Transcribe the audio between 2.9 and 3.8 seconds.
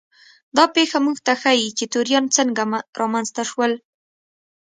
رامنځته شول.